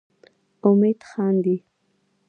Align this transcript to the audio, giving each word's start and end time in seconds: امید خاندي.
امید 0.69 0.99
خاندي. 1.09 1.57